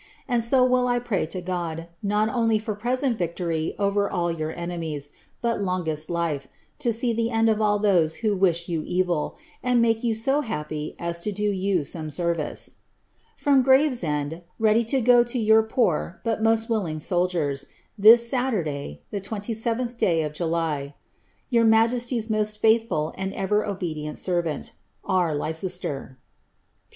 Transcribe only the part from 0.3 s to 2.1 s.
so will I pray to God,